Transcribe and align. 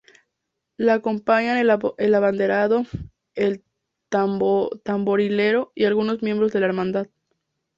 Le 0.77 0.93
acompañan 0.93 1.59
el 1.59 2.15
abanderado, 2.15 2.87
el 3.35 3.63
tamborilero 4.09 5.71
y 5.75 5.85
algunos 5.85 6.23
miembros 6.23 6.51
de 6.51 6.59
la 6.59 6.65
hermandad. 6.65 7.07